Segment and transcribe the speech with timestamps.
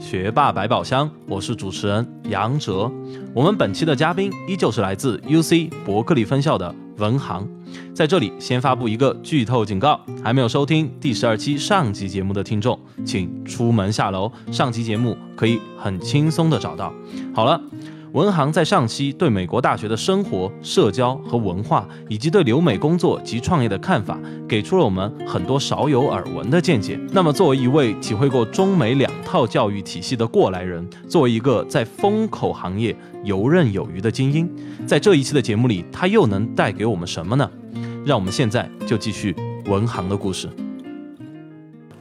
[0.00, 2.90] 学霸百宝箱，我是主持人杨哲。
[3.34, 7.46] 我们本期的嘉宾依旧是来自 UC 伯克利分校的文航。
[7.94, 16.90] 在这里先发布一个剧透警告：还没有收听第十二期上集节目的听众，请出门下楼，上集节目可以很轻松的找到。
[17.34, 17.60] 好了。
[18.12, 24.18] 文航在上期对美国大学的生活、社交和文化，以及对留美工作及创业的看法，
[24.48, 26.98] 给出了我们很多少有耳闻的见解。
[27.12, 34.50] 那么，作为一位体会过中美两套教育体系的过来人，作为一个在风口行业游刃有余的精英，
[34.84, 37.48] 在这一期的节目里，他又能带给我们什么呢？
[38.04, 40.48] 让我们现在就继续文航的故事。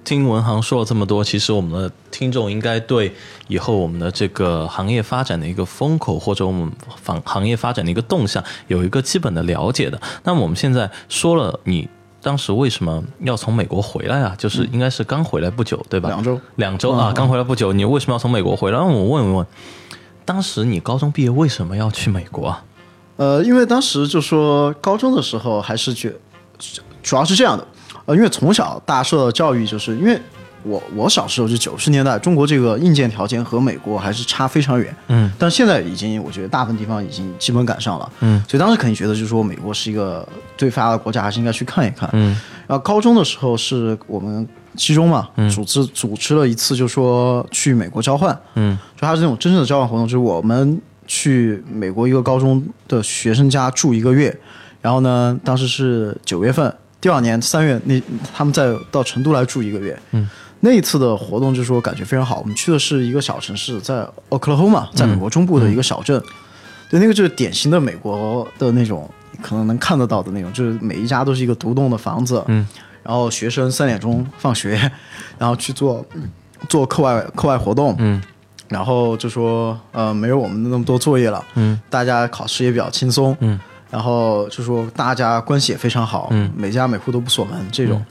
[0.09, 3.13] 听文航说了这么多，其实我们的听众应该对
[3.47, 6.67] 以后我们的这个行业发展的一个风口，或者我们
[7.03, 10.01] 行行业发展的一个动向，有一个基本的了解的。
[10.23, 11.87] 那么我们现在说了，你
[12.23, 14.33] 当时为什么要从美国回来啊？
[14.35, 16.09] 就是应该是刚回来不久，对吧？
[16.09, 18.79] 两周，两周啊，刚回来不久，你为什么要从美国回来？
[18.79, 19.45] 让我问一问，
[20.25, 22.63] 当时你高中毕业为什么要去美国啊？
[23.17, 26.15] 呃，因为当时就说高中的时候还是觉，
[27.03, 27.67] 主要是这样的。
[28.09, 30.19] 呃，因为从小大受的教育，就是因为
[30.63, 54.35] 我我小时候就九十年代，中国这个硬件条件和美国还是差非常远，嗯，但现在已经我觉得大部分地方已经基本赶上了，嗯，所以当时肯定觉得就是说美国是一个最发达的国家，还是应该去看一看，嗯，然后高中的时候是我们七中嘛，组织组织了一次，就是说去美国交换，嗯，就它是那种真正的交换活动，就是我们去美国一个高中的学生家住一个月，
[54.81, 56.75] 然后呢，当时是九月份。
[57.01, 58.01] 第二年三月，那
[58.33, 59.97] 他们再到成都来住一个月。
[60.11, 60.29] 嗯，
[60.59, 62.39] 那一次的活动就是说感觉非常好。
[62.39, 66.21] 我们去的是一个小城市，在 Oklahoma，在美国中部的一个小镇。
[66.89, 69.09] 对，那个就是典型的美国的那种，
[69.41, 72.43] 可能能看得到的那种，就是每一家都是一个独栋的房子。
[72.47, 72.67] 嗯，
[73.03, 74.71] 然后学生三点钟放学，
[75.39, 76.05] 然后去做
[76.67, 77.95] 做课外课外活动。
[77.99, 78.21] 嗯，
[78.67, 81.41] 然后就说呃，没有我们那么多作业了。
[81.55, 83.37] 嗯，大家考试也比较轻松。
[83.39, 83.57] 嗯。
[83.89, 88.03] 然后就说大家关系也非常好，嗯，每家每户都不锁门，这种，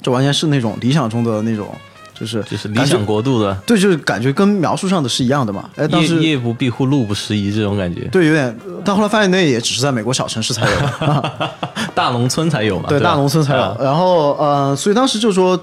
[0.00, 1.68] 这完全是那种理想中的那种，
[2.14, 5.68] 就是就是理想国度的，对，就是感觉跟描述上的是一样的嘛。
[5.76, 8.56] 哎，当时夜不闭户，路不拾遗这种感觉，对，有点。
[8.84, 10.76] 但后来发现那也只是在美国小城市才有，
[11.94, 13.76] 大农村才有嘛，对，大农村才有。
[13.80, 15.60] 然后呃，所以当时就说。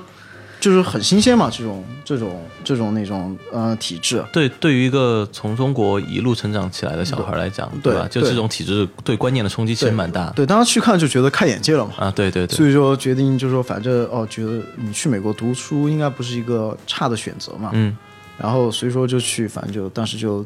[0.60, 4.24] 就是很新鲜嘛，这种这种这种那种呃体制。
[4.34, 8.08] 对，对于一个从中国一路成长起来的小孩来讲，对吧？
[8.10, 10.32] 就这种体制对观念的冲击其实蛮大。
[10.32, 11.94] 对，当时去看就觉得开眼界了嘛。
[11.98, 12.56] 啊，对对对。
[12.56, 17.70] 所以说决定就是说，反正哦，觉得你去美国读书应该不是一个差的选择嘛。
[17.74, 17.96] 嗯。
[18.38, 20.46] 然后所以说就去，反正就当时就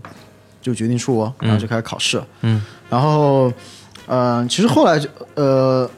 [0.62, 2.22] 就决定出国，然后就开始考试。
[2.42, 2.62] 嗯。
[2.90, 3.52] 然后，
[4.08, 5.90] 嗯，其实后来就呃。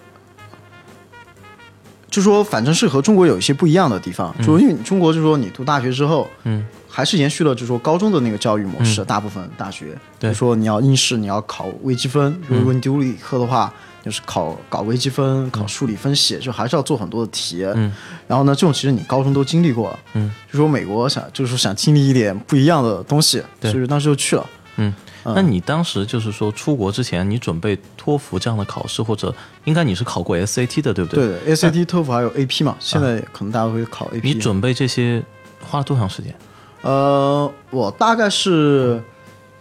[2.13, 13.73] 就说反正是和中国有一些不一样的地方，就因为中国就说你读大学之后，嗯，还是延续了就说高中的那个教育模式，大部分大学，就说你要应试，你要考微积分，如果你丢理科的话，
[14.05, 17.91] 就是考搞微积分，考数理分析，就还是要做很多的题，嗯，
[18.27, 24.93] 然后呢，这种其实你高中都经历过了，嗯，就说美国想就是说想经历一点不一样的东西，所以当时就去了，嗯。
[25.25, 31.39] 那你当时就是说出国之前，你准备托福这样的考试，或者应该你是考过 SAT 的，对不对？
[31.39, 32.75] 对，SAT、托福还有 AP 嘛？
[32.79, 34.21] 现在可能大家会考 AP。
[34.23, 35.23] 你准备这些
[35.61, 36.35] 花了多长时间？
[36.81, 39.01] 呃，我大概是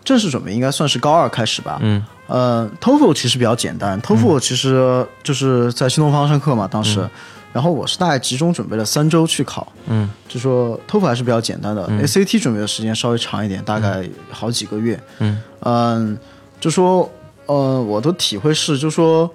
[0.04, 1.78] 正式准备应该算是高二开始吧。
[1.82, 2.04] 嗯。
[2.26, 7.08] 呃，托福其实比较简单，托福其实就是在新东方上课嘛，当时。
[7.52, 15.40] 然后我是大概集中准备了三周去考，嗯，就说托福还是比较简单的，SAT 准备的时间稍微长一点，大概好几个月，嗯。
[15.60, 16.18] 嗯，
[16.58, 17.08] 就说
[17.46, 19.30] 呃，我的体会是，就说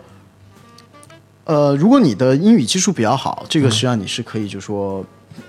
[1.46, 5.06] 呃，如果你的英语基础比较好，这个实际上你是可以就说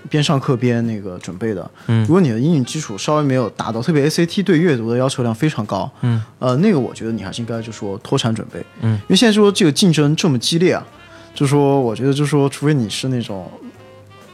[0.07, 10.85] 边上课边那个准备的，嗯，如果你的英语基础稍微没有达到，特别 SAT 对阅读的要求量非常高，嗯，呃，那个我觉得你还是应该就说脱产准备，嗯，因为现在说这个竞争这么激烈啊。
[11.33, 13.49] 就说，我觉得，就说，除非你是那种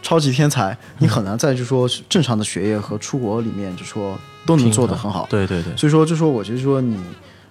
[0.01, 5.27] 超级天才，你很难在就说正常的学业和出国里面，就说都能做得很好。
[5.29, 5.75] 对对对。
[5.75, 6.97] 所以说，就说，我觉得说你，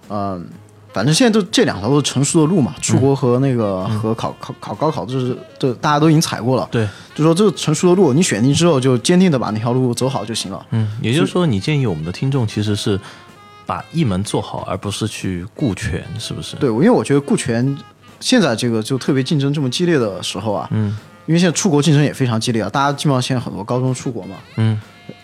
[0.09, 0.45] 嗯，
[0.93, 6.67] 反正现在都这两条都是成熟的路嘛，出国和那个和考考考高考，就是这大家都已经踩过了。
[6.71, 6.87] 对。
[7.13, 10.65] 就说这个成熟的路，你选定之后就坚定的把那条路走好就行了。
[10.71, 12.99] 嗯，也就是说，你建议我们的听众其实是
[13.65, 16.57] 把一门做好，而不是去顾全，是不是？
[16.57, 17.77] 对，因为我觉得顾全
[18.25, 20.97] 现在这个就特别竞争这么激烈的时候啊，嗯。
[21.27, 24.81] 因为现在出国竞争也非常激烈啊，大家基本上现在很多高中出国嘛，嗯。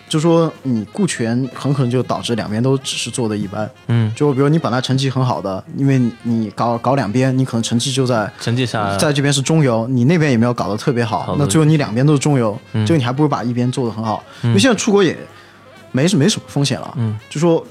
[0.08, 3.68] 就说你顾全很可能就导致两边都只是做的一般。
[3.88, 12.86] 嗯，就比如你本来成绩很好的，因为你搞搞两边，你可能成绩就在成绩下在这边是中游，你那边也没有搞得特别好，好那最后你两边都是中游，嗯。
[12.86, 14.22] 这个你还不如把一边做得很好。
[14.42, 15.16] 因为现在出国也
[15.90, 17.64] 没什没什么风险了，嗯，就说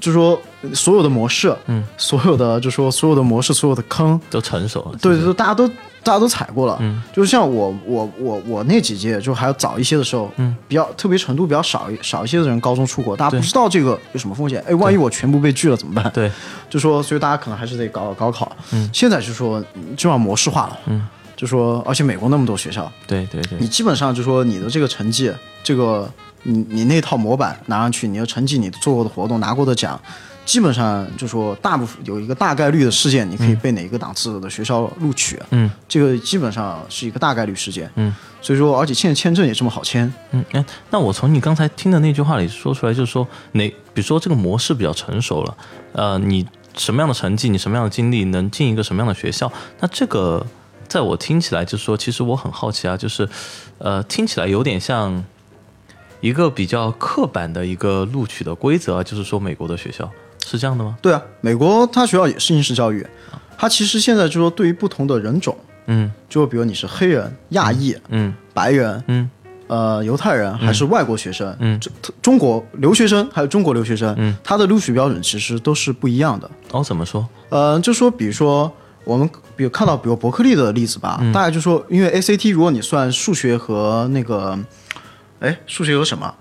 [0.00, 0.40] 就说
[0.74, 4.98] 所有的模式，嗯，所有的就说所有的模式，所有的坑，都成熟了。
[5.00, 5.66] 对对对，大家都
[6.02, 16.10] 大家都踩过了，嗯，就是像我我我我那几届就还要早一些的时候，嗯，比较特别程度比较少一少一些的人高中出国，大家不知道这个有什么风险，哎，万一我全部被拒了怎么办？
[16.12, 16.30] 对，
[16.68, 19.64] 就说所以大家可能还是得搞高考，嗯，现在就说
[19.96, 23.58] 就要模式化了，嗯，就说而且美国那么多学校，对对对。
[23.58, 25.32] 你，基本上就说你的这个成绩，
[25.64, 26.08] 这个
[26.46, 30.00] 你你那套模板拿上去，你的成绩，你做过的活动，拿过的奖，
[30.44, 35.70] 基本上就说大部分有一个大概率的事件，你可以被哪个档次的学校录取，嗯。
[35.88, 37.90] 这个基本上是一个大概率事件。
[37.96, 45.56] 嗯所以说，而且现在签证也这么好签，嗯，哎，那我从你刚才听的那句话里说出来，就是说哪，比如说这个模式比较成熟了，
[45.92, 46.46] 呃，你
[46.76, 50.46] 什么样的成绩，你什么样的经历，能进一个什么样的学校，那这个
[50.86, 53.28] 在我听起来就是说，其实我很好奇啊，就是，
[53.78, 55.24] 呃，听起来有点像
[56.20, 60.10] 一个比较刻板的一个录取的规则啊，就是说美国的学校
[60.44, 60.96] 是这样的吗？
[61.02, 63.06] 对啊，美国它学校也是应试教育，
[63.58, 66.10] 它其实现在就说对于不同的人种，嗯。
[66.28, 68.32] 就比如你是黑人、亚裔、嗯。
[68.54, 69.30] 白人，嗯。
[69.68, 71.80] 呃，犹太人还是外国学生，嗯。
[71.80, 76.48] 中中国留学生还有中国留学生，嗯，他的录取标准其实都是不一样的。
[76.70, 77.26] 哦，怎么说？
[77.48, 78.72] 呃，就说比如说
[79.04, 81.32] 我们比如看到比如伯克利的例子吧，嗯。
[81.32, 84.56] 大概就说因为 ACT 如果你算数学和那个，
[85.40, 86.32] 哎，数学有什么？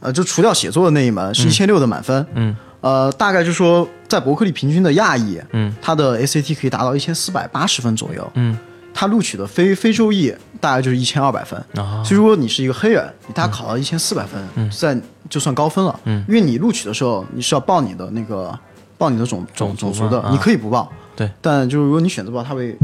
[0.00, 2.56] 呃，就除掉写作的那一门是一千六的满分，嗯。
[2.80, 5.74] 呃，大概就说在伯克利平均的亚裔，嗯。
[5.82, 8.56] 他的 ACT 可以达到一千四百八十分左右，嗯。
[8.94, 11.58] 他录取的非非洲裔大概就是一千二百分。
[11.76, 12.02] 啊。
[12.02, 14.98] 所以如果你是一个黑人，你大概考到一千四百分，在
[15.28, 16.00] 就算高分了。
[16.04, 16.24] 嗯。
[16.26, 18.58] 因为你录取的时候你是要报你的那个
[18.96, 20.30] 报你的种种种种族的，啊。
[20.32, 22.74] 你可以不报，对，但就是如果你选择报，他会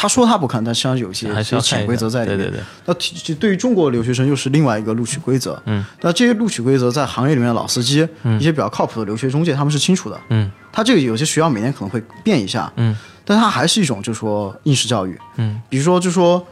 [0.00, 1.28] 他说他不看，但实际上有一些
[1.60, 2.38] 潜规则在里面。
[2.38, 5.62] 对对对，那对于中国留学生又是另外一个录取规则。
[5.66, 8.08] 嗯，那这些录取规则在行业里面的老司机、
[8.38, 10.18] 一些比较靠谱的留学中介他们是清楚的。
[10.30, 15.18] 嗯他这个有些学校每年可能会变一下，嗯但它还是一种就是说应试教育。
[15.36, 16.42] 嗯比如说就说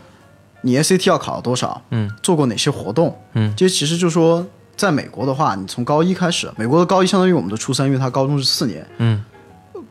[0.61, 4.47] 你 SAT 要考多少，嗯做过哪些活动，嗯这些其实就说
[4.77, 9.25] 在美国的话，你从高一开始，美国的高一相当于我们的初三，因为他高中是四年，嗯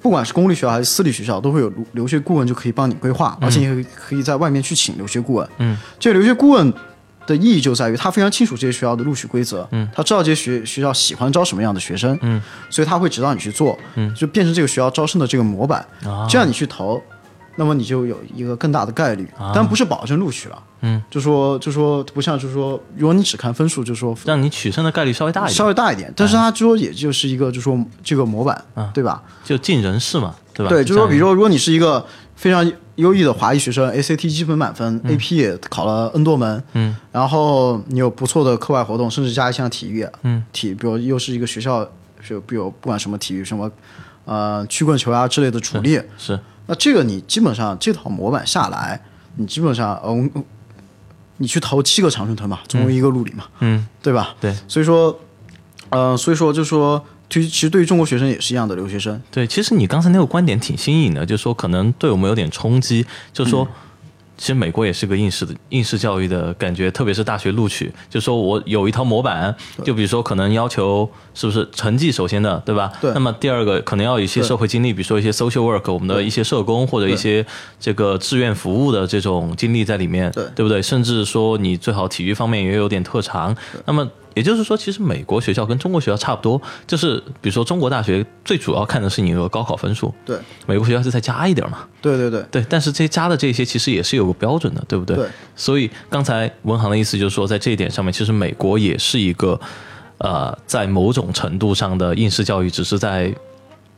[0.07, 5.50] 不管是公立学校还是私立学校，都会有留留学顾问就可以帮你规划，而且你可以在外面去请留学顾问。
[5.57, 6.74] 嗯，这个留学顾问
[7.25, 17.03] 的意义就在于他非常清楚这些学校的录取规则，嗯，他知道这些学学校喜欢招什么样的学生，嗯，所以他会指导你去做，嗯，就变成这个学校招生的这个模板，啊，这样你去投，
[17.57, 19.51] 那么你就有一个更大的概率，啊。
[19.54, 20.63] 但不是保证录取了。
[20.81, 28.89] 嗯，就说就说不像就是说，如果你只看分数，就说让你取胜的概率稍微大一点，稍微大一点，但是它就说也就是一个就说这个模板，啊。
[28.94, 29.21] 对吧？
[29.44, 30.69] 就尽人事嘛，对吧？
[30.69, 32.06] 对，就说比如说，如果你是一个
[32.36, 41.88] 非常优异的华裔学生，ACT 基本满分、a p 也考了 N 多门，嗯，然后你有不错的课外活动，甚至加一项体育，嗯，体，比如又是一个学校，
[42.27, 43.71] 就比如不管什么体育，什么
[44.25, 49.01] 呃曲棍球啊之类的主力，是那这个你基本上这套模板下来，
[49.38, 50.43] 你基本上嗯、呃
[51.39, 54.36] 你去投七个长春藤嘛，总有一个路里嘛，嗯对吧？
[54.41, 55.19] 对所以说，
[55.89, 63.67] 呃，所以说就说，其实其实对于中国学生也是一样的，留学生，对，其实你刚才那个观点挺新颖的，就是说可能对我们有点冲击，就是说。
[64.38, 69.53] 其实美国也是个应试的应试教育的感觉，特别是大学录取，就说我有一套模板，
[69.84, 72.91] 就比如说可能要求是不是成绩首先的，对吧？
[73.01, 73.12] 对。
[73.13, 77.46] 那么第二个可能要有一些社会经历，比如说一些 social work，我们的一些社工或者一些
[77.79, 80.63] 这个志愿服务的这种经历在里面，对。
[80.63, 80.82] 不对？
[80.82, 83.56] 甚至说你最好体育方面也有点特长。
[83.86, 91.79] 那么也就是说，其实美国学校跟中国学校差不多，就是比如说中国大学最主要看的是你的高考分数，对美国学校是再加一点嘛。
[92.00, 95.15] 对对对对，但是这些加的这些其实也是有个标准的，对不对？
[95.15, 95.27] 对。
[95.56, 99.60] 所以刚才文航的意思就是说，在这一点上面，其实美国也是一个
[100.20, 103.34] 呃，在某种程度上的应试教育，只是在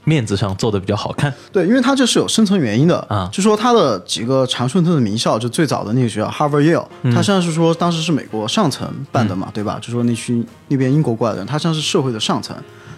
[0.10, 1.32] 面子上做的比较好看。
[1.52, 9.78] 对，因为它这是有深层原因的啊就说它的几个常春藤的名校，就最早的那个学校 Harvard Yale，、它嗯实际上是说当时是美国上层办的嘛，对吧？
[9.82, 12.56] 就说那群那边英国过来的人，他实际上是社会的上层。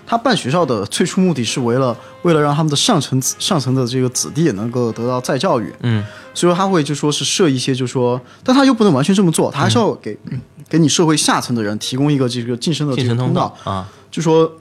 [0.07, 6.03] 他办学校的最初目的是为了为了让他们的上层上层的这个子弟也能够得到再教育，嗯
[6.33, 10.17] 所以说他会就说是设一些，就说，但他又不能完全这么做，他还是要给、
[10.67, 14.60] 给你社会下层的人提供一个这个晋升的这个通道道，啊，就说这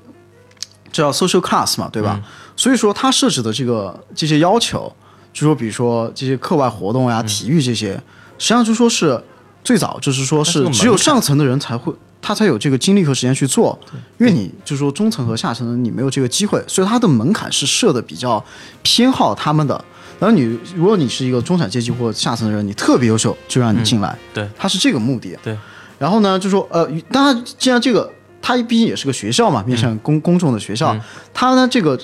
[0.92, 2.20] 叫 social class 嘛，对嗯吧？
[2.56, 4.92] 所以说它设置的这个这些要求，
[5.32, 7.92] 就说比如说这些课外活动嗯呀、体育这些，
[8.38, 9.22] 实际上就说是
[9.62, 11.92] 最早就是说是只有上层的人才会。
[12.22, 13.78] 他才有这个精力和时间去做，
[14.18, 18.44] 因为你就说中层和下层的你没有这个机会，所以它的门槛是设的比较
[18.82, 19.82] 偏好他们的。
[20.18, 20.42] 然后你
[20.76, 25.34] 如果你是一个中产阶级或下层的人，你特别优秀，就让你进来，对他是这个目的。
[25.42, 25.56] 对，
[25.98, 30.96] 然后呢，就说呃，当然，既然这个它毕竟也是个学校嘛，面向公、公众的学校，
[31.32, 31.98] 它呢这个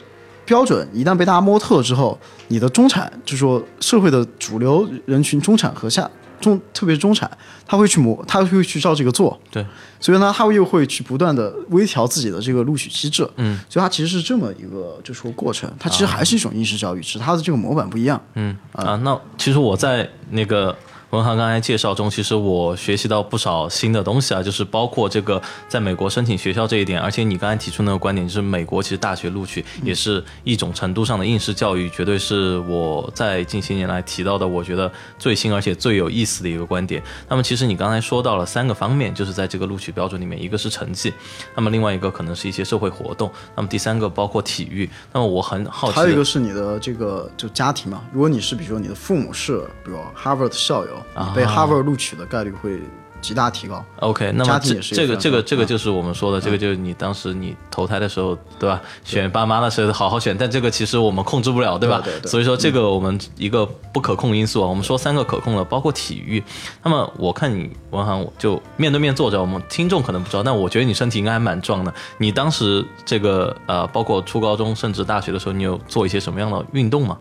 [0.45, 6.09] 标准一旦被大家摸透了之后，你的中产，就是说社会的主流人群，中产和下
[6.41, 7.29] 中，特别是中产，
[7.67, 9.65] 他会去模，他会去照这个做，对，
[9.99, 18.23] 所以呢，他又会去不断的微调自己的这个录取机制，嗯，所以它其实是这么一个就说过程，它其实还是一种应试教育，只是它的这个模板不一样。
[18.35, 18.55] 嗯。
[18.73, 20.77] 啊，那其实我在那个
[21.17, 37.03] 文航刚才介绍中，其实我学习到不少新的东西啊，就是包括这个在美国申请学校这一点，而且你刚才提出那个观点，就是美国其实大学录取也是一种程度上的应试教育，绝对是我在近些年来提到的，我觉得最新而且最有意思的一个观点。
[37.29, 41.11] 那么其实你刚才说到了三个方面，就是在这个录取标准里面，一个是成绩，
[41.55, 44.87] 那么另外一个可能是一些社会活动，那么第三个包括体育。
[45.15, 52.81] 那么我很好奇，还有一个是你的这个就家庭嘛，如果你是比如说你的父母是比如 Harvard 校友，啊你被哈佛录取的概率会
[53.23, 53.85] 极大提高。
[54.01, 58.81] OK，那么这个这个这个这个就是我们说的，这个就是你当时你投胎的时候，对吧？
[59.05, 62.01] 选爸妈的时候好好选，但这个其实我们控制不了，对吧？
[62.05, 66.45] 对对对所以说这个我们一个不可控因素啊，我们说三个可控的，包括体育。
[66.85, 71.93] 那么我看你文航就面对面坐着，我们听众可能不知道，但我觉得你身体应该还蛮壮的。
[72.19, 77.19] 你当时这个呃，包括初高中甚至大学的时候，你有做一些什么样的运动吗？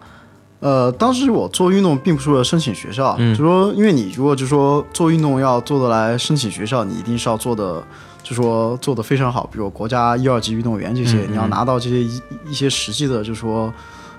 [0.65, 7.83] 呃，当时我做运动并不是为了申请学校，就说因为你如果就说做运动要做得来申请学校，你一定是要做的，
[8.23, 12.19] 就说做的非常好，比如国家一二级运动员这些，你要拿到这些一
[12.49, 13.71] 一些实际的，就说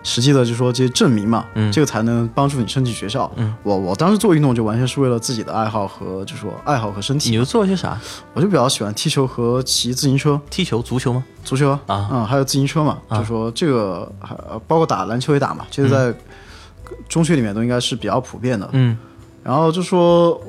[0.06, 3.28] 实际的，就说这些证明嘛，这个才能帮助你申请学校。
[3.64, 8.00] 我我当时做运动就完全是为了自己的爱好和就说爱好和身体，你又做了些啥？
[8.32, 10.40] 我就比较喜欢踢球和骑自行车。
[10.48, 11.24] 踢球、足球吗？
[11.42, 16.16] 足球啊嗯，还有自行车嘛，就说这个还呃包括打篮球也打嘛，这个在
[17.08, 18.68] 中学里面都应该是比较普遍的。
[18.72, 18.96] 嗯
[19.42, 20.40] 然后就说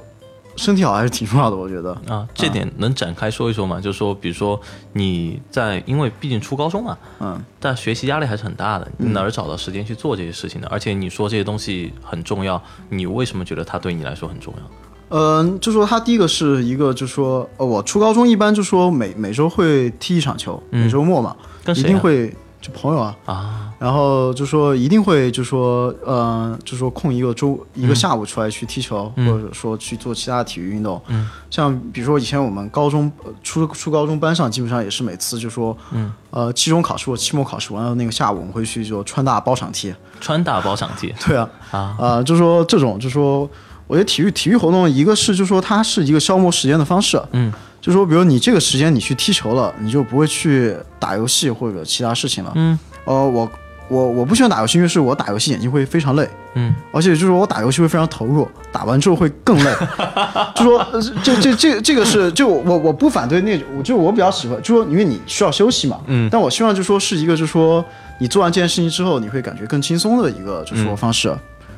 [0.58, 1.92] 身体好还是挺重要的，我觉得。
[2.10, 3.80] 啊，这点能展开说一说吗？
[3.80, 4.60] 就是说，比如说
[4.94, 10.68] 你在，因为毕竟初高中嘛，嗯，但学习压力还是很大的，你哪儿找到时间去做这些事情呢？
[10.70, 14.64] 而且你说这些东西很重要，你为什么觉得它对你来说很重要？
[15.10, 31.02] 嗯，就说他第一个是一个，就说呃，我初高中一般就说每每周会踢一场球，每周末嘛，一跟谁啊定会就朋友啊，啊，然后就说一定会就说呃，就说空一个周一个下午出来去踢球，或者说去做其他体育运动。
[31.08, 39.94] 嗯，像比如说以前我们高中呃初初高中班上基本上也是每次就说，嗯，呃，期中考试或期末考试完了那个下午，我们会去就川大包场踢。
[40.20, 41.14] 川大包场踢。
[41.26, 43.48] 对啊，啊，啊，就说这种，就说
[43.86, 47.54] 我觉得体育体育活动，一个是就说它是一个消磨时间的方式，嗯，
[47.88, 52.51] 就说比如你这个时间你去踢球了，你就不会去打游戏或者其他事情了。
[52.56, 53.50] 嗯，呃，我
[53.88, 59.74] 我我不喜欢打游戏，因为是我打游戏眼睛会非常累，嗯，而且就是我打游戏会非常投入，打完之后会更累。
[60.53, 67.82] 就说呃这这这这个是就我我不反对那种，我就我比较喜欢，就说因为你需要休息嘛，嗯但我希望就说是一个就说
[68.20, 71.34] 你做完这件事情之后，你会感觉更轻松的一个就说方式。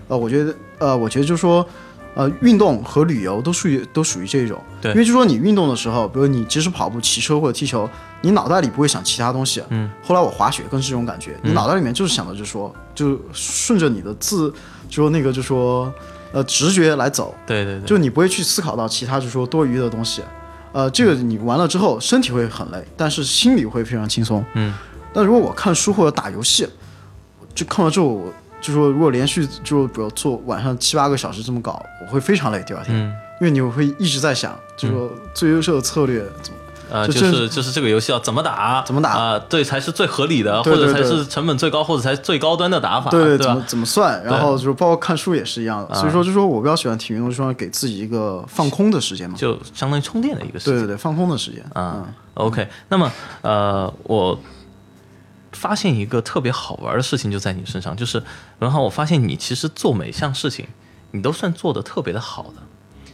[0.08, 1.64] 呃，我觉得呃，我觉得就说。
[2.16, 4.92] 呃，运动和旅游都属于都属于这种，对。
[4.92, 7.90] 因为就说你运动的时候，比如你即使跑步、骑车或者踢球，
[8.22, 9.64] 你脑袋里不会想其他东西。
[9.70, 14.52] 嗯，后来我滑雪更是这种感觉，你脑袋里面就是想的，就是说，就顺着你的自，
[14.90, 15.94] 就说那个，就说
[16.34, 20.22] 呃直觉来走，对对对，就你不会去思考到其他，就说多余的东西。
[20.72, 24.44] 呃，这个你完了之后，身体会很累，但是心里会非常轻松。
[24.54, 24.74] 嗯，
[25.14, 26.68] 但如果我看书或者打游戏，
[27.56, 33.14] 就看完之后，我就说如果连续就比如做晚上七八个小时这么搞，我会非常累第二天，嗯。
[33.40, 36.60] 因为你会一直在想，就说最优秀的策略怎么。
[36.92, 39.12] 呃，就就是就是这个游戏要怎么打，怎么打？
[39.12, 43.38] 啊、对才是最合理的，对对或者才是成本最高，或者才是最高端的打法，对？
[43.38, 46.00] 怎么怎么算，然后就是包括看书也是一样的，啊。
[46.00, 49.38] 所以说就说我比较喜欢体育运动，就说给自己一个放空的时间嘛。
[49.38, 50.74] 就相当于充电的一个时间。
[50.74, 51.64] 对对对，放空的时间。
[51.76, 52.04] 嗯。
[52.34, 53.12] OK，那么
[53.44, 54.38] 呃，我
[55.52, 58.22] 发现一个特别好玩的事情就在你身上，就是
[58.60, 60.68] 文豪，我发现你其实做每项事情，
[61.12, 62.64] 你都算做的特别的好的。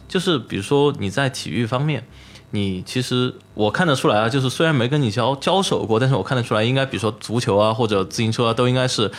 [0.08, 2.06] 就是比如说你在体育方面，
[2.50, 9.10] 你其实我看得出来啊，就是虽然没跟你交交手过，但是我看得出来，应该比如说足球啊或者自行车啊，都应该是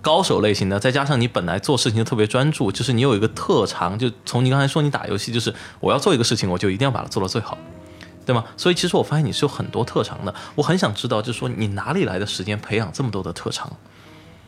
[0.00, 0.80] 高手类型的。
[0.80, 7.56] 再加上你本来做事情就特别专注，就是你有一个特长，就从你刚才说你打游戏，就是我要做一个事情，我就一定要把它做到最好。
[8.24, 8.44] 对吗？
[8.56, 13.70] 所以其实我发现你是有很多特长的，我很想知道，就是说你哪里来的时间培养这么多的特长？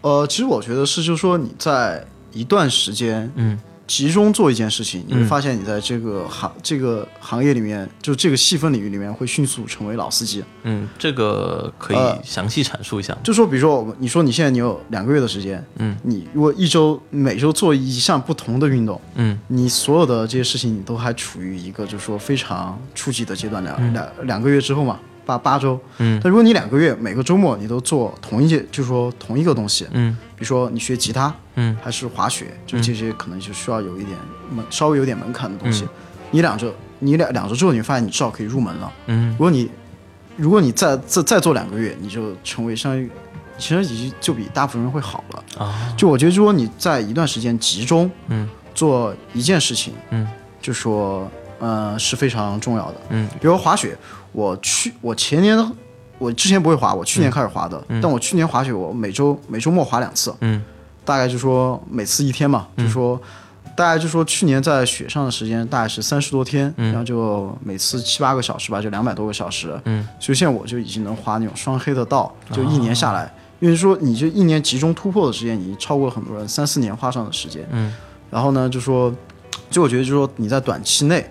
[0.02, 10.42] 呃，其实我觉得是，就是说你在一段时间，嗯，集中做一件事情，你会发现你在这个行这个行业里面，就这个细分领域里面，会迅速成为老司机。
[10.64, 13.20] 嗯，这个可以呃详细阐述一下吗。
[13.22, 30.16] 就说，比如说我们，你说你现在你有两个月的时间，嗯，你如果一周每周做一项不同的运动，嗯你所有的这些事情，你都还处于一个就是说非常初级的阶段，两、两两个月之后嘛，八八周，嗯，但如果你两个月每个周末你都做同一件，就是说同一个东西，嗯。
[30.36, 31.76] 比如说你学吉他，嗯。
[31.82, 34.16] 还是滑雪，就这些可能就需要有一点
[34.50, 35.84] 门，稍微有点门槛的东西，
[36.30, 38.92] 你两周，你两两周之后，你发现你至少可以入门了。
[39.06, 39.32] 嗯。
[39.32, 39.68] 如果你
[40.36, 43.10] 如果你再再再做两个月，你就成为相当于，
[43.58, 45.44] 其实已经就比大部分人会好了。
[45.58, 48.48] 啊，就我觉得，如果你在一段时间集中嗯。
[48.74, 50.28] 做一件事情，嗯。
[50.60, 53.00] 就说呃是非常重要的。
[53.10, 53.28] 嗯。
[53.40, 53.96] 比如滑雪，
[54.32, 55.56] 我去我前年
[56.18, 60.62] 我之前不会滑，我去年开始滑的，但我去年滑雪我每周每周末滑两次，嗯。
[61.04, 63.16] 大概就说每次一天嘛，就说
[63.76, 69.80] 大概就说去年在雪上的时间大概是三十多天，然后就每次七八个小时吧，就两百多个小时。
[69.84, 77.64] 嗯，所以现在我就已经能滑那种双黑的道，就一年下来，因为说你就一年集中突破的时间已经超过很多人三四年花上的时间。
[77.70, 77.94] 嗯，
[78.28, 79.14] 然后呢，就说
[79.70, 81.24] 就我觉得就说你在短期内，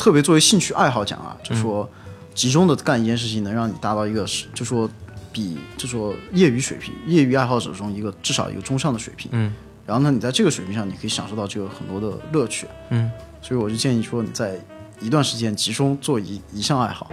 [0.00, 1.86] 特别作为兴趣爱好讲啊，就说
[2.34, 4.88] 集中的干一件事情，能让你达到一个是就说
[5.30, 9.30] 比就说业余水平、业余爱好者中一个至少一个中上的水平。
[9.34, 9.52] 嗯
[9.84, 12.66] 然后呢，你在这个水平上，你可以享受到这个很多的乐趣。
[12.88, 13.10] 嗯。
[13.42, 14.58] 所以我就建议说，你在
[15.00, 17.10] 一段时间集中做一一项爱好。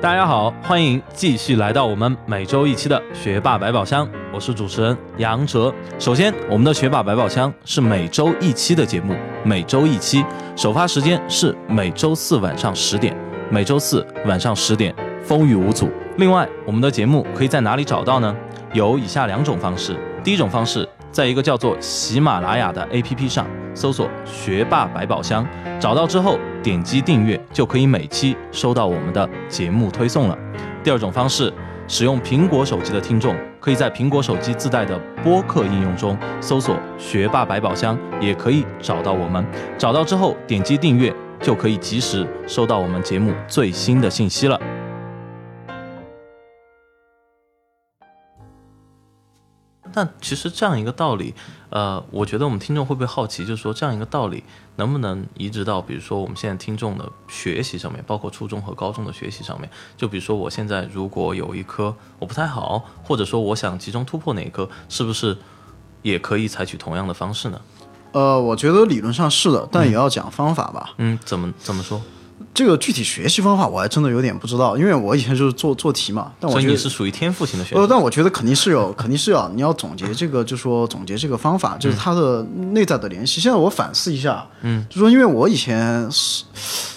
[0.00, 5.70] 大家好，欢迎继续来到我们每周一期的学霸百宝箱，我是主持人杨哲。
[5.98, 9.14] 首先，我们的学霸百宝箱是每周一期的节目，
[9.44, 10.24] 每周一期，
[10.56, 13.14] 首发时间是每周四晚上十点，
[13.50, 15.90] 每周四晚上十点，风雨无阻。
[16.16, 18.34] 另外，我们的节目可以在哪里找到呢？
[18.72, 19.94] 有以下两种方式。
[20.24, 25.46] 第一种方式，在一个叫做喜马拉雅的 APP 上搜索“学霸百宝箱”，
[25.80, 30.38] 找到之后点击订阅，就可以每期收到我们的节目推送了。
[30.82, 31.52] 第二种方式，
[31.86, 39.44] 使用苹果手机的听众，可以在苹果手机自带的播客应用中搜索“学霸百宝箱”，也可以找到我们。
[39.76, 44.60] 找到之后点击订阅，就可以及时收到我们节目最新的信息了。
[49.92, 51.34] 但其实这样一个道理，
[51.70, 54.44] 呃，我觉得我们听众会不会好奇，就是说这样一个道理
[54.76, 59.68] 能不能移植到，比如说我们现在听众的学习上面，包括初中和高中的学习上面？
[59.96, 65.36] 就比如说我现在如果有一科我不太好，或者说我想集中突破哪一科，是不是
[66.02, 67.60] 也可以采取同样的方式呢？
[68.12, 70.90] 呃，我觉得理论上是的，但也要讲方法吧。
[70.98, 72.00] 嗯，怎么怎么说？
[72.52, 76.32] 这个具体学习方法我还真的有点不知道，因为我以前就是做做题嘛。
[76.40, 83.40] 但我所以觉得你是属于天赋型的但我觉得肯定是有，肯定是要你要总结这个，就说总结这个方法，就是它的内在的联系。
[83.40, 86.44] 现在我反思一下，嗯，就说因为我以前是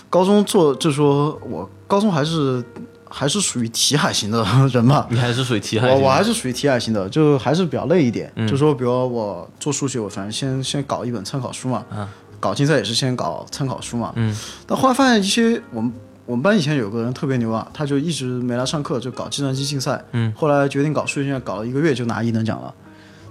[0.09, 2.63] 高中做，就说我高中还是
[3.09, 8.31] 还是属于题海型的人嘛，你还是属于题海型的我我还是属于题海型的，就还是比较累一点。
[8.35, 12.09] 嗯就说比如我做数学，我反正先先搞一本参考书嘛，啊
[12.43, 14.11] 搞竞赛也是先搞参考书嘛。
[14.17, 14.35] 嗯，
[14.67, 15.93] 但后来发现一些我们
[16.25, 20.03] 我们班以前有个人特别牛啊，他就一直没来上课，就搞计算机竞赛。
[20.11, 22.73] 嗯，后来决定搞数学竞赛，搞了一个月就拿一等奖了。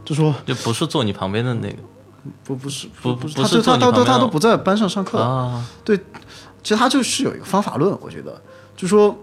[0.03, 1.77] 就说就不是坐你旁边的那个
[2.43, 5.19] 不不是不不是，他就他他他他都不在班上上课。
[5.21, 5.63] 啊，
[6.63, 8.41] 其实他就是有一个方法论，我觉得，
[8.77, 9.15] 就说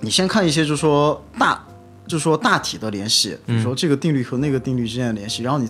[0.00, 1.64] 你先看一些，就说大，
[2.06, 5.68] 就说大体的联系，比如说这个定律和那个定律之间的联系，然后你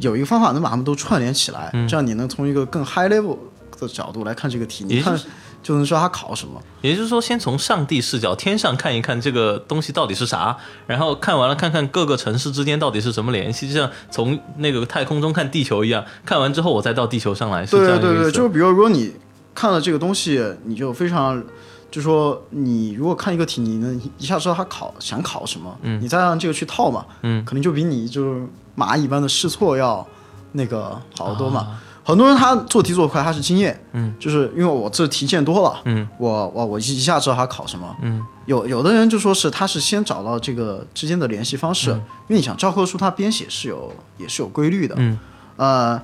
[0.00, 3.36] 有一个方法能把它们都串联起来，这样你能从一个更 high level
[3.78, 5.24] 的角度来看这个题，你看就
[5.62, 6.60] 就能知道它考什么。
[6.80, 10.56] 也就是说，先从上帝视角，天上看一看这个东西到底是啥，
[10.86, 16.04] 然后看完了看看各个城市之间到底是什么联系，就像从那个太空中看地球一样。
[16.24, 18.32] 看完之后，我再到地球上来，是这对对对，样一个意思。
[18.32, 19.12] 就是比如如果你
[19.54, 21.42] 看了这个东西，你就非常。
[21.88, 28.46] 就说你如果看一个题，你能一下知道他考想考什么，嗯，你再让这个去套嘛，嗯，可能就比你就是
[28.76, 30.06] 蚂蚁般的试错要
[30.52, 31.78] 那个好得多嘛。
[32.04, 45.18] 很多人他做题做得快，他是经验，嗯，就是因为我这题见多了，嗯，我我我一一下知道他考什么，嗯，有有的人就说是他是先找到这个之间的联系方式，因为你想教科书它编写是有也是有规律的，嗯，
[45.56, 46.00] 呃，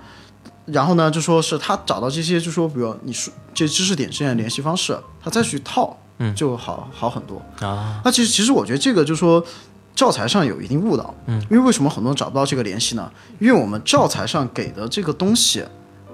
[0.65, 6.35] 然后呢就说是他找到这些就说比如你说这知识点之间的联系方式，他再去套，嗯。
[6.35, 7.41] 就好好很多。
[7.61, 9.41] 啊，那其实其实我觉得这个就是说
[9.95, 13.11] 教材上有一定误导，嗯，因为为什么很多人找不到这个联系呢？
[13.39, 15.65] 因为我们教材上给的这个东西，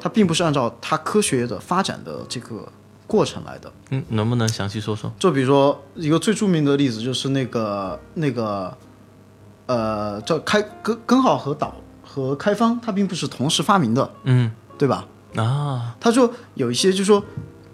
[0.01, 2.67] 它并不是按照它科学的发展的这个
[3.07, 3.73] 过程来的。
[3.91, 5.13] 嗯，能不能详细说说？
[5.19, 8.77] 就比如说一个最著名的例子，就是那个那个
[9.67, 15.07] 呃，叫开根根号和导和开方，它并不是同时发明的，嗯对吧？
[15.37, 17.23] 啊，他说有一些就是说，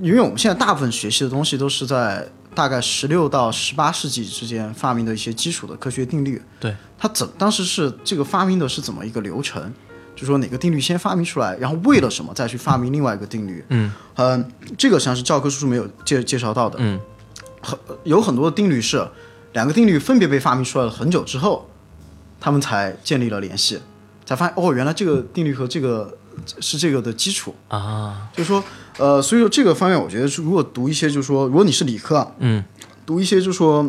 [0.00, 6.40] 因为我们现在大部分学习的东西都是在大概十六到十八世纪之间发明的一些基础的科学定律。
[6.60, 9.72] 对，它怎当时是这个发明的是怎么一个流程？
[10.16, 13.64] 就说哪个定律先发明出来，然后为了什么再去发明另外一个定律？
[13.70, 16.78] 嗯嗯，这个实际上是教科书没有介介绍到的。
[16.80, 17.00] 嗯
[17.60, 19.08] 很有很多的定律是
[19.54, 21.68] 两个定律分别被发明出来了很久之后，
[22.38, 23.80] 他们才建立了联系，
[24.24, 26.16] 才发现哦，原来这个定律和这个
[26.60, 27.54] 是这个的基础。
[27.68, 28.62] 啊，就是说，
[28.98, 32.62] 呃，所以说这个方面，我觉得是如果读一些，就是说，如果你是理科啊，嗯
[33.06, 33.88] 读一些就是说，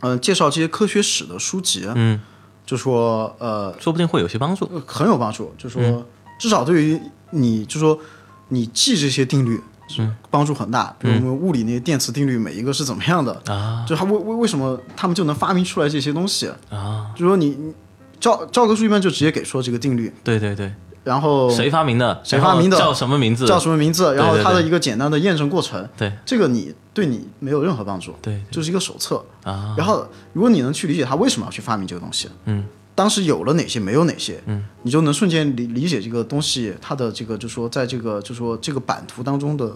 [0.00, 2.20] 呃，介绍这些科学史的书籍，嗯，
[2.66, 4.68] 就说，呃，说不定会有些帮助。
[4.86, 5.54] 很有帮助。
[5.56, 6.04] 就说，
[6.38, 7.98] 至少对于你，就说
[8.48, 10.94] 你记这些定律，是帮助很大。
[10.98, 16.50] 比如我们物理那些电磁定律，每一个是怎么样的，啊就他为为为什么他们就能发明出来这些东西？
[16.70, 17.72] 啊，就说你你
[18.20, 20.72] 教教科书一般就直接给说这个定律，对对对，
[21.04, 22.20] 然后谁发明的？
[22.24, 22.76] 谁发明的？
[22.76, 23.46] 叫什么名字？
[23.46, 26.10] 叫什么名字，然后它的一个简单的验证过程，对。
[26.24, 29.22] 这个你对你没有任何帮助，对就是一个手册。
[29.44, 32.64] 啊，然后，如果你能去理解他为什么要去发明这个东西，嗯，
[32.94, 39.70] 当时有了哪些，没有哪些，嗯，你就能瞬间理理解这个东西它的这个，就说在这个，就说这个版图当中的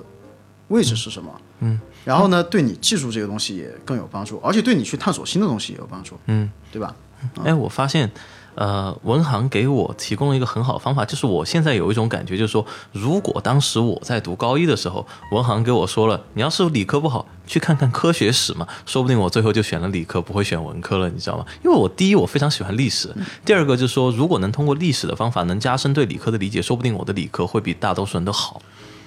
[0.69, 6.97] 位置是什么，嗯，然后呢，对你记住这个东西也更有帮助，而且对你去探索新的东西也有帮助，嗯，对吧？
[7.45, 8.11] 哎，我发现，
[8.59, 21.47] 呃，文行给我提供了一个很好的方法，就是我现在有一种感觉，就是说，如果当时我在读高一的时候，文行给我说了，你要是理科不好，去看看科学史嘛，说不定我最后就选了理科，不会选文科了，你知道吗？
[21.65, 28.61] 因为我第一我非常喜欢历史，第二个就是说，如果能通过历史的方法能加深对理科的理解，说不定我的理科会比大多数人都好。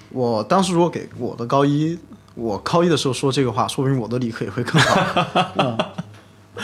[0.08, 1.98] 我当时如果给我的高一，
[2.34, 5.26] 我高一的时候说这个话，说不定我的理科也会更好。
[5.60, 5.76] 嗯，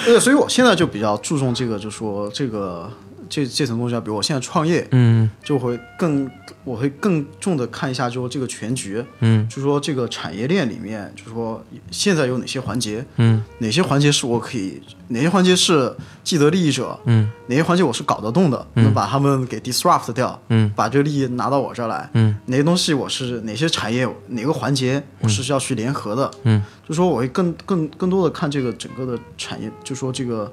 [0.04, 2.90] 对，所以我现在就比较注重这个，就说这个
[3.28, 5.30] 这这层东西啊，比如我现在创业，嗯。
[5.42, 6.30] 就会更
[6.64, 9.48] 我会更重的看一下，就这个全局，嗯。
[9.48, 13.42] 就说这个产业链里面，就说现在有哪些环节，嗯。
[13.58, 17.30] 哪些环节是我可以，哪些环节是既得利益者，嗯。
[17.46, 20.70] 哪些环节我是搞得动的，能把他们给 disrupt 掉，嗯。
[20.76, 22.36] 把这个利益拿到我这儿来，嗯。
[22.46, 30.50] 哪些东西我是哪些产业哪个环节我是要去联合的，嗯，就说我会更更更多的看这个整个的产业，就说这个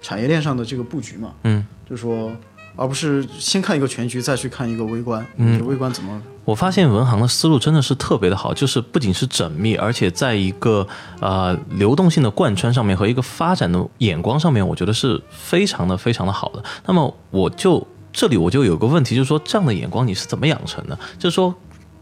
[0.00, 1.66] 产业链上的这个布局嘛，嗯。
[1.88, 2.30] 就说
[2.76, 10.86] 而不是先看一个全局，再去看一个微观，嗯，微观怎么我发现文行的思路真的是特别的好，就是不仅是缜密，而且在一个
[11.20, 16.62] 呃流动性的贯穿上面和一个发展的眼光上面，我觉得是非常的非常的好的。
[16.86, 20.98] 那么我就这里我就有个问题，就是说这样的眼光你是怎么养成的？
[21.18, 21.54] 就是说。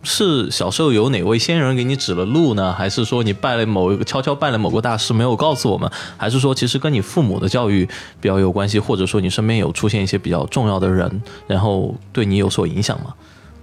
[0.07, 2.73] 是小时候有哪位仙人给你指了路呢？
[2.73, 5.91] 还是说你拜了某一个悄悄拜了某个大师没有告诉我们？
[6.17, 7.87] 还是说其实跟你父母的教育
[8.21, 8.79] 比较有关系？
[8.79, 13.13] 或者说你身边有出现一些比较重要的人，然后对你有所影响吗？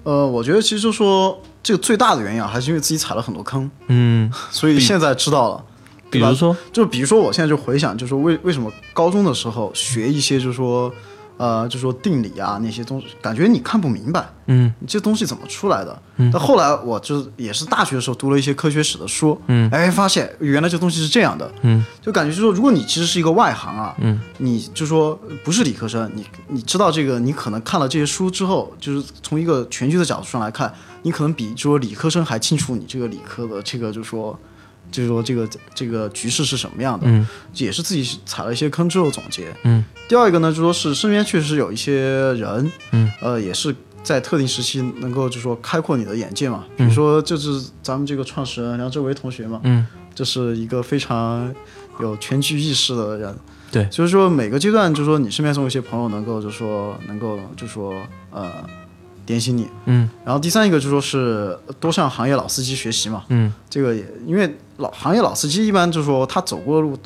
[0.04, 5.64] 呃，我觉得其实就说这个最大的原因啊，还是因为自己踩了很多坑，嗯，所以现在知道了。
[6.12, 10.94] 比如说，就比如说，我现在就回想，就是为为什么高中的时候学一些，就是说，
[11.44, 16.02] 呃，就说定理啊那些东西，感觉你看不明白，嗯你这东西怎么出来的？
[16.16, 34.40] 嗯但后来我就也是大学的时候读了一些科学史的书，嗯，哎，发现原来这东西是这样的，嗯，就感觉就是说，如果你其实是一个外行啊，嗯，你就说不是理科生，你你知道这个，你可能看了这些书之后，就是从一个全局的角度上来看，你可能比就说理科生还清楚你这个理科的这个就是说。
[34.94, 39.54] 就是说，这个这个局势是什么样的，嗯也是自己踩了一些坑之后总结。
[39.64, 46.66] 嗯第二个呢，就说是身边确实有一些人，嗯，呃，也是在特定时期能够就说开阔你的眼界嘛。
[46.78, 51.54] 比如说，就是咱们这个创始人梁志维同学嘛，嗯，这是一个非常
[52.00, 53.36] 有全局意识的人。
[53.72, 57.96] 对就是说每个阶段，就是说你身边总有一些朋友能够，就说能够，就说
[58.30, 58.64] 呃
[59.26, 59.68] 点醒你。
[59.86, 63.24] 嗯然后第三一个就说是多向行业老司机学习嘛。
[63.30, 66.98] 嗯这个也因为老行业老司机一般就是说他走过路，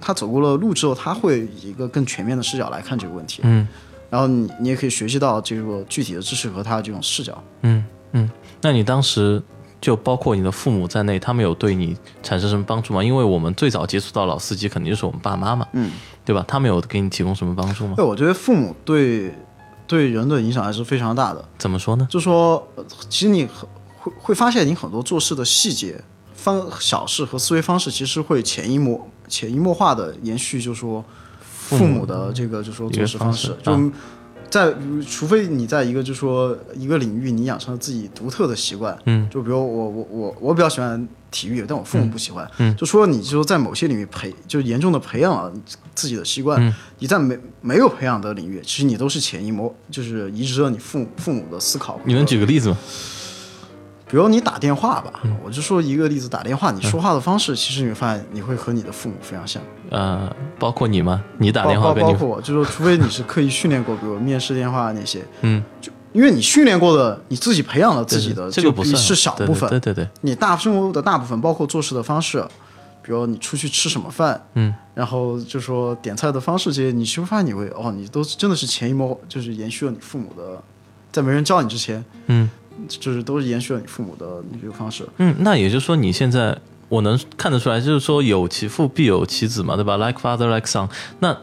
[0.00, 3.42] 他走过了路之后，他会以一个更全面的视角来看这个问题。
[3.44, 3.66] 嗯
[4.10, 7.42] 然后你你也可以学习到这个具体的知识和他的这种视角。
[7.62, 8.30] 嗯嗯，
[8.62, 9.42] 那你当时
[9.80, 13.02] 就包括你的父母在内，他们有对你产生什么帮助吗？
[13.02, 15.90] 因为我们最早接触到老司机，肯定就是我们爸妈嘛，嗯，
[16.24, 16.44] 对吧？
[16.46, 17.94] 他们有给你提供什么帮助吗？
[17.96, 19.34] 对，我觉得父母对
[19.94, 21.44] 对人的影响还是非常大的。
[21.56, 22.06] 怎么说呢？
[22.10, 23.68] 就说，呃其实你很
[24.00, 26.02] 会会发现，你很多做事的细节、
[26.34, 31.04] 方小事和思维方式，其实会潜移默潜移默化的延续，就说
[31.68, 33.72] 父母的这个就说做事方式就
[34.54, 34.72] 在
[35.04, 45.52] 除非你在一个就是说一个领域你养成了自己独特的习惯，嗯，就比如我我我我比较喜欢体育，但我父母不喜欢，嗯就说你就说在某些领域培就严重的培养了
[45.92, 52.00] 自己的习惯，嗯你在没没有培养的领域，其实你都是潜移默就是移植了你父母父母的思考。
[52.04, 52.78] 你能举个例子吗？
[54.14, 55.36] 比如你打电话吧，嗯。
[55.44, 59.60] 我就说一个例子，打电话你说话的方式，其实你会发现你会和你的父母非常像。
[59.90, 61.20] 呃，包括你吗？
[61.38, 69.68] 你打电话包括我，就是说，除非你是刻意训练过，比如面试电话那些，嗯，就因为你训练过的，你自己培养了自己的，这个不算是小部分。
[69.68, 72.40] 对对对对，你大生活的大部分，包括做事的方式，
[73.02, 80.62] 比如你出去吃什么饭，嗯，然后就说点菜的方式这些，你就会发现你会哦，你都真的是潜移默，就是延续了你父母的，
[81.10, 82.48] 在没人教你之前，嗯
[82.88, 85.06] 就是都是延续了你父母的这个方式。
[85.18, 86.56] 嗯，那也就是说你现在
[86.88, 90.88] 我能看得出来，就是说有其父必有其子嘛，对吧？Like father, like son。
[91.20, 91.36] 那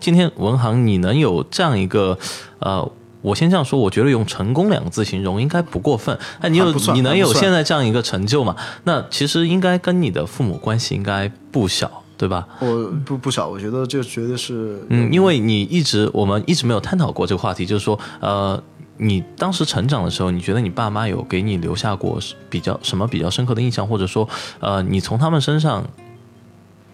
[0.00, 2.18] 今天文航你能有这样一个
[2.58, 2.90] 呃。
[3.20, 6.16] 我先这样说，我觉得用“成功”两个字形容应该不过分。
[6.38, 8.54] 哎，你有你能有现在这样一个成就嘛？
[8.84, 12.46] 那其实应该跟你的父母关系应该不小，对吧？
[12.60, 18.62] 我不不小，我觉得这绝对是，嗯，因为你一直我们一直没有探讨过这个话题，就是说，呃，
[18.98, 22.18] 你当时成长的时候，你觉得你爸妈有给你留下过
[22.50, 24.28] 比较什么比较深刻的印象，或者说，
[24.60, 25.86] 呃，你从他们身上，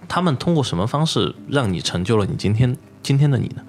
[0.07, 3.63] 他们通过什么方式让你成就了你今天今天的你呢？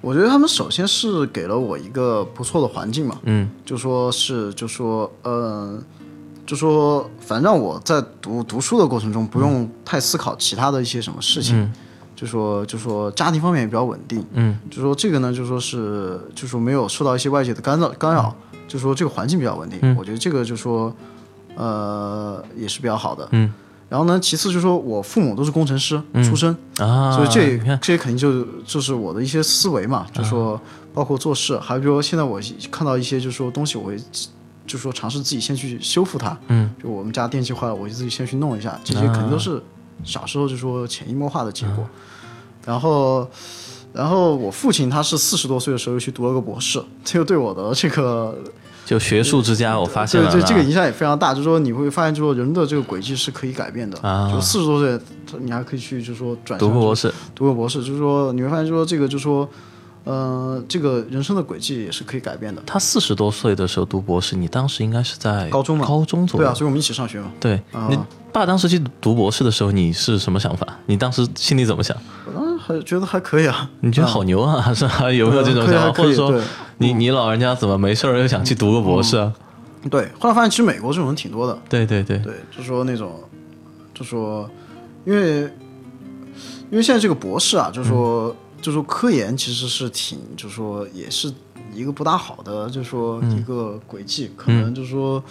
[0.00, 3.48] 我觉得他们首先是给了我一个不错的环境嘛，嗯。
[3.64, 5.80] 就说是就说呃，
[6.46, 11.72] 就说反正让我在读读书的过程中不用太思考其他的一些什么事情，嗯
[12.18, 14.58] 就说就说家庭方面也比较稳定，嗯。
[14.68, 18.34] 就说这个呢就说是就说没有受到一些外界的干扰干扰，
[18.66, 19.94] 就说这个环境比较稳定，嗯。
[19.96, 20.92] 我觉得这个就说
[21.54, 23.28] 呃也是比较好的。
[23.30, 23.52] 嗯。
[23.88, 30.60] 然后呢，其次就说我父母都是工程师出身，啊，所以这，这些肯定就就是我的一些思维嘛，就说
[30.92, 32.38] 包括做事，还有比如说现在我
[32.70, 33.96] 看到一些就是说东西，我会
[34.66, 36.36] 就说尝试自己先去修复它。
[36.48, 39.62] 嗯，就我们家电器坏了，我就自己先去弄一下，这些肯定都是
[40.04, 41.86] 小时候就说潜移默化的结果。
[42.64, 43.26] 然后，
[43.94, 48.36] 然后我父亲他是四十多岁的时候又去读了个博士，这个对我的这个
[48.84, 51.32] 就学术之家，我发现了对对，这个影响也非常大。
[51.32, 53.98] 就是说你会发现，就是说人的这个轨迹是可以改变的。
[54.06, 55.00] 啊就四十多岁，
[55.40, 59.48] 你还可以去，就是说转读个博士，读个博士，就是说你会发现，就是说这个，就是说，
[60.04, 62.62] 呃，这个人生的轨迹也是可以改变的。
[62.64, 67.30] 他四十多岁的时候读博士，你当时应该是在高中嘛高中左右，对啊，所以我们一起上学嘛。
[67.38, 67.98] 对，啊你
[68.32, 70.66] 爸当时去读博士的时候，你是什么想法？
[70.86, 71.96] 你当时心里怎么想？
[72.26, 73.70] 我当时还觉得还可以啊。
[73.80, 74.72] 你觉得好牛啊？
[74.72, 75.10] 是吧？
[75.12, 75.92] 有没有这种想法？
[75.92, 76.40] 或者说，
[76.78, 79.32] 你你老人家怎么没事儿又想去读个博士啊？
[79.90, 81.58] 对，后来发现其实美国这种人挺多的。
[81.68, 83.20] 对对对，对，就说那种，
[83.94, 84.48] 就说，
[85.04, 85.42] 因为
[86.70, 91.32] 因为现在这个博士啊，就说、就说科研其实是挺，就说也是
[91.72, 95.22] 一个不大好的，就说一个轨迹，可能就说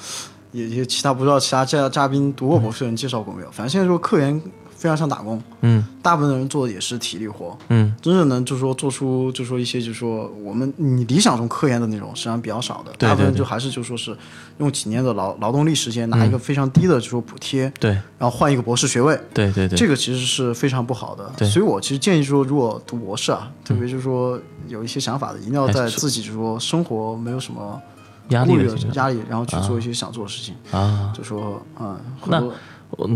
[0.52, 4.42] 也也其他不知道其他嘉嘉宾读过博士的人介绍过没有，反正现在说科研
[4.78, 5.84] 非常像打工，嗯。
[6.02, 7.94] 大部分的人做的也是体力活，嗯。
[8.02, 14.16] 真正能就是说做出就是说一些就是说我们你理想中科研的那种实际上比较少的，大部分就还是就说是
[14.60, 21.30] 用几年的劳劳动力时间拿一个非常低的就说补贴，对然后换一个博士学位，对对对，这个其实是非常不好的。
[21.36, 21.50] 对。
[21.50, 27.82] 所以我其实建议说，如果读博士啊，特别就是说有一些想法的，一定要在自己就是说生活没有什么
[28.30, 31.12] 压力的压力，然后去做一些想做的事情，啊。
[31.16, 32.54] 就说嗯，那很多
[32.92, 33.10] 我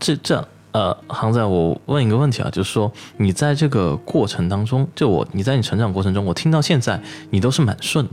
[0.00, 8.04] 这这样，呃，航仔，我问一个问题啊，就是说你在这个过程当中，就我你在你成长过程中，我听到现在你都是蛮顺，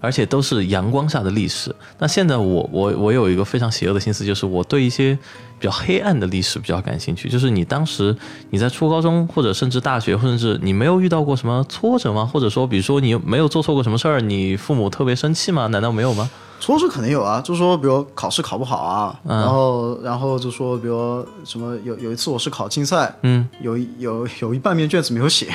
[0.00, 1.74] 而且都是阳光下的历史。
[1.98, 5.14] 那现在我我我有一个非常邪恶的心思，就是我对一些
[5.58, 7.28] 比较黑暗的历史比较感兴趣。
[7.28, 8.16] 就是你当时
[8.48, 12.24] 你在初高中或者甚至大学，甚至你没有遇到过什么挫折吗？
[12.24, 15.66] 或者说，比如说你没有做错过什么事儿，你父母特别生气吗？
[15.66, 16.30] 难道没有吗？
[16.60, 19.40] 挫折肯定有啊，就说比如考试考不好啊，嗯。
[19.40, 25.52] 然后然后就说比如什么有有一次我是考竞赛，嗯，有一有有一半面卷子没有写，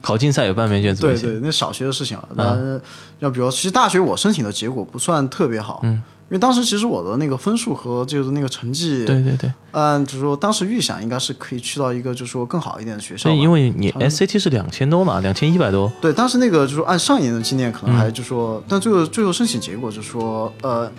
[0.00, 2.28] 考竞赛有半面卷子没写，对对，那小学的事情啊。
[2.34, 2.78] 那
[3.18, 5.82] 要比如，其实大学我申请的结果不算特别好，
[6.32, 9.52] 为当时其实我的那个分数和就是那个成绩，对对对。
[9.72, 13.42] 按就是说当时预想应该是可以去到一个就是说更好一点的学校所以吧。
[13.42, 17.98] 因为你 SAT 是两千多嘛，两千一百多，对，当时那个就是按上一年的经验，可能嗯。
[17.98, 20.90] 还就说，但最后最后申请结果就说，呃，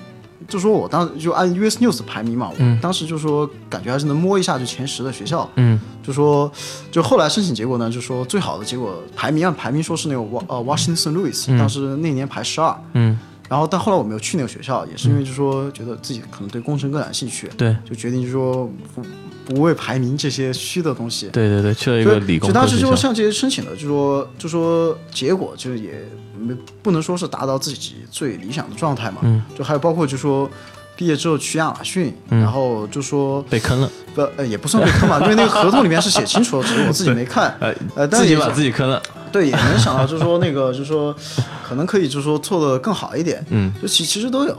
[0.48, 5.80] 就说我当就按 US News 排名嘛，我当时就说感觉还是能摸一下就前十的学校，嗯。
[6.04, 6.52] 就说
[6.92, 13.18] 就后来申请结果呢，就说最好的结果排名按排名说是那个 Wa 呃 Washington Louis，、当时那年排十二，嗯，
[13.54, 19.06] 然后但后来我没有去那个学校，也是因为就说觉得自己可能对工程更感兴趣，对，就决定就说不
[19.46, 21.28] 不为排名这些虚的东西。
[21.28, 22.96] 对对对，去了一个理工就当时就。
[22.96, 26.04] 像这些申请的，就说就说结果就是也
[26.36, 29.18] 没不能说是达到自己最理想的状态嘛。
[29.22, 30.50] 嗯，就还有包括就说
[30.96, 37.56] 毕业之后去亚马逊，然后就说被坑了，不呃也不算被坑吧，因为那个合同里面是写清楚了，只是我自己没看。
[37.62, 39.00] 呃呃，但自己把自己坑了。
[39.34, 41.14] 对，也能想到，就是说那个，就是说，
[41.68, 43.44] 可能可以，就是说做的更好一点。
[43.50, 44.56] 嗯，就其其实都有，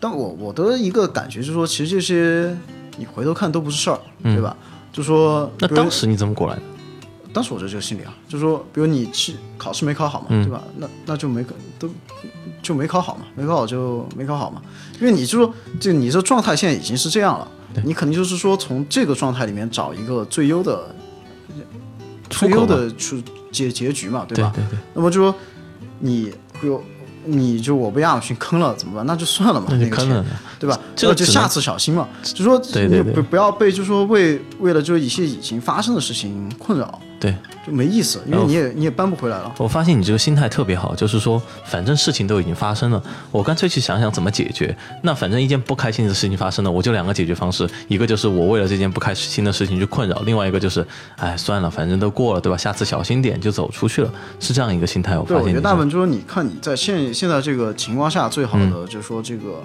[0.00, 2.56] 但我我的一个感觉就是说，其实这些
[2.96, 4.56] 你回头看都不是事儿，对吧？
[4.90, 6.62] 就说嗯那当时你怎么过来的？
[7.34, 10.62] 当时我就这个心理啊，就说，比如你去考试没考好嘛，嗯对吧？
[10.78, 11.90] 那那就没考都
[12.62, 14.62] 就没考好嘛，没考好就没考好嘛，
[15.00, 17.48] 因为你就说，就你这状态现在已经是这样了，
[17.84, 20.94] 你肯定就是说从这个状态里面找一个最优的
[22.30, 24.52] 最优的出结结局嘛，对吧？
[24.54, 25.34] 对对对，那么就说
[26.00, 26.82] 你比如
[27.26, 29.06] 你就我被亚马逊坑了怎么办？
[29.06, 30.24] 那就算了嘛，那那个钱。
[30.58, 30.78] 对吧？
[30.96, 32.08] 这个就下次小心嘛。
[32.22, 32.58] 就说
[33.12, 37.34] 不不要被就说为为了就是一些已经发生的事情困扰，对，
[37.66, 39.50] 就没意思，因为你也你也搬不回来了。
[39.56, 44.76] 我发现你这个心态特别好，就是说，反正事情都已经发生了，我干脆去想想怎么解决。
[45.02, 52.58] 那反正一件不开心的事情发生了，我就两个解决方式，一个就是我为了这件不开心的事情去困扰，另外一个就是，哎，算了，反正都过了，对吧？
[52.58, 55.16] 下次小心点就走出去了，是这样一个心态。
[55.16, 59.64] 我对，发现你是我觉得大部分就是你看你在现现在这个情况下最好的就是说这个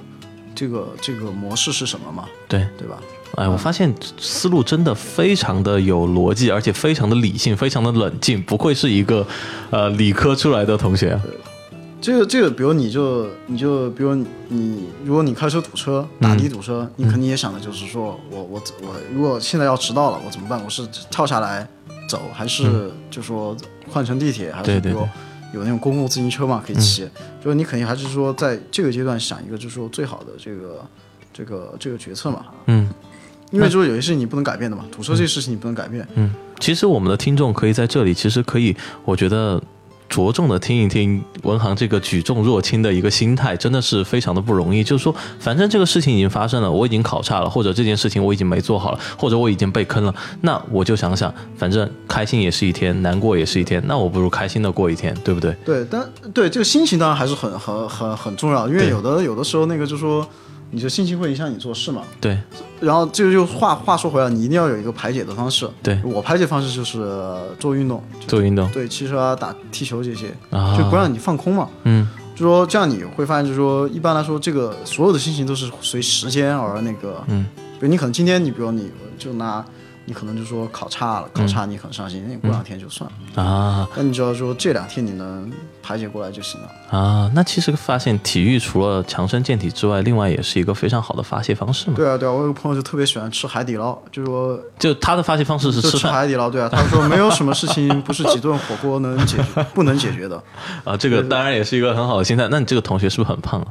[0.59, 2.67] 这个这个模式是什么嘛，对。
[2.77, 2.97] 对吧？
[3.35, 9.25] 哎，我发现思路真的非常的有逻辑，而且非常的理性，非常的冷静，不愧是一个
[9.69, 11.21] 呃理科出来的同学啊。
[12.01, 14.15] 这个这个，比如你就你就比如
[14.49, 20.61] 你，如果你开车堵车，打的堵车，你肯定也想的就是说我我我如果现在要迟到了，我怎么办？
[20.61, 21.65] 我是跳下来
[22.09, 23.55] 走，还是就说
[23.87, 25.07] 换乘地铁，还是比如
[25.53, 27.07] 有那种公共自行车嘛可以骑？
[27.43, 30.85] 就是你肯定还是说在这个阶段想一个就是说最好的这个
[31.33, 32.89] 这个这个决策嘛，嗯
[33.51, 36.07] 因为就是有些事情你不能改变的嘛，堵车这些事情你不能改变。
[36.15, 39.61] 嗯，其实我们的听众可以在这里，其实可以，我觉得。
[40.09, 44.83] 着重的听一听文航这个举重若轻的一个心态，真的是非常的不容易。
[44.83, 55.55] 就是说，反正这个事情已经发生了，我已经考差了，或者这件事情我已经没做好了，或者我已经被坑了，那我就想想，反正开心也是一天，难过也是一天，那我不如开心的过一天，对不对？
[55.63, 60.27] 对，但对这个心情当然还是很很很很重要，因为有的有的时候那个就说
[60.71, 62.03] 你的心情会影响你做事嘛。
[62.19, 62.37] 对。
[62.79, 65.69] 然后这个就话话说回来，你一定要有一个排解的方式。
[65.83, 68.69] 对，我排解方式就是呃做运动，做运动。
[68.71, 71.67] 对骑车啊、打踢球这些，啊，就不让你放空嘛。
[71.83, 72.07] 嗯。
[72.35, 79.65] 就说这样你会发现，就是说一般来说，这个所有的心情都是随时间而那个，嗯，比如你可能今天你比如你就拿
[80.09, 83.43] 你可能就说考差了，考嗯差你很伤心，那你过两天就算了。
[83.43, 85.51] 啊那你只要说这两天你能
[85.83, 86.97] 排解过来就行了。
[86.97, 91.95] 啊，那其实发现体育除了强身健体之外，另外也是一个非常好的发泄方式嘛。
[91.95, 100.43] 对啊，对啊，我有个朋友就特别喜欢吃海底捞，就说就他的发泄方式是吃吃海底捞，对啊，他说没有什么事情不是几顿火锅能解决不能解决的，
[100.83, 102.47] 啊，这个当然也是一个很好的心态。
[102.49, 103.67] 那你这个同学是不是很胖啊？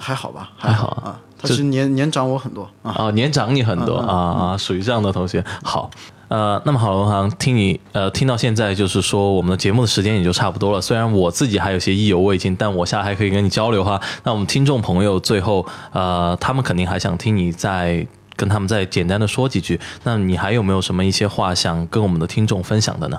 [0.00, 2.92] 还好吧，还好啊，他其实年年长我很多啊。
[2.92, 5.44] 啊，年长你很多啊啊，属于这样的同学。
[5.62, 5.90] 好，
[6.28, 10.80] 呃，那么好，文航，听你呃听到现在，就是说我们的节目的时间也就差不多了。
[10.80, 14.00] 虽然我自己还有些意犹未尽，但我下来还可以跟你交流哈。
[14.24, 19.78] 那我们听众朋友最后呃，他们肯定还想听你再跟他们再简单的说几句。
[20.04, 23.18] 那你还有没有什么一些话想跟我们的听众分享的呢？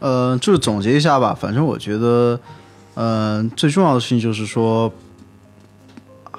[0.00, 2.38] 呃，就是总结一下吧，反正我觉得，
[2.94, 4.90] 呃，最重要的事情就是说，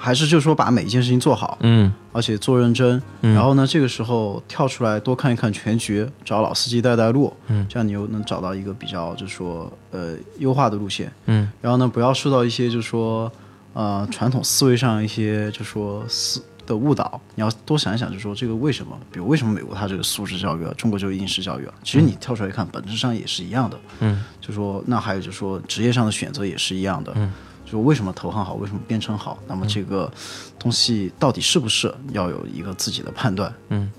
[0.02, 3.00] 还是就是说把每一件事情做好，嗯而且做认真。
[3.20, 11.12] 嗯然后呢，这个时候跳出来多看一看全局，找老司机带带路，嗯，这样你又能找到一个比较就是说呃优化的路线。
[11.26, 13.30] 嗯然后呢，不要受到一些就是说
[13.74, 18.98] 呃传统思维上一些就是说思的误导，你要多想一想，就是说这个为什么？
[19.12, 21.74] 比如为什么美国它这个素质教育啊，中国就是应试教育啊？
[21.82, 23.78] 其实你跳出来一看，本质上也是一样的。
[24.00, 27.12] 嗯，就说那还有就是说职业上的选择也是一样的。
[27.16, 27.32] 嗯，
[27.70, 29.38] 就为什么投行好，为什么编程好？
[29.46, 30.10] 那么这个
[30.58, 33.52] 东西到底是不是要有一个自己的判断？
[33.68, 33.90] 嗯。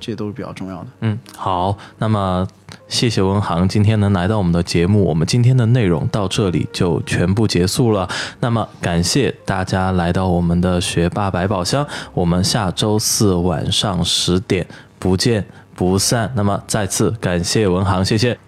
[0.00, 0.86] 这些都是比较重要的。
[1.00, 2.46] 嗯，好，那么
[2.88, 8.06] 谢谢文航今天能来到我们的节目，我们今天的内容到这里就全部结束了。
[8.40, 14.66] 那么感谢大家来到我们的学霸百宝箱，我们下周四晚上十点
[14.98, 15.42] 不见
[15.74, 16.30] 不散。
[16.34, 18.38] 那么再次感谢文航，谢谢。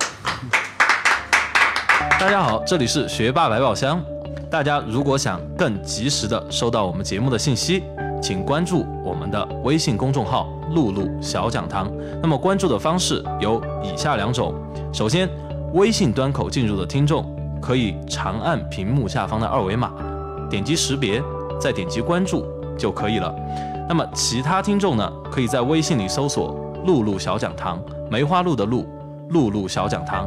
[2.26, 4.04] 大家好，这里是学霸百宝箱。
[4.50, 7.84] 大家如果想更及时的收到我们节目的信息，
[8.20, 11.88] 请关注我们的微信公众号“露露小讲堂”。
[12.20, 14.52] 那么关注的方式有以下两种：
[14.92, 15.28] 首先，
[15.74, 17.24] 微信端口进入的听众
[17.62, 19.92] 可以长按屏幕下方的二维码，
[20.50, 21.22] 点击识别，
[21.60, 22.44] 再点击关注
[22.76, 23.32] 就可以了。
[23.88, 26.56] 那么其他听众呢，可以在微信里搜索
[26.86, 28.84] 露露小讲堂，梅花鹿的鹿，
[29.28, 30.26] 露露小讲堂，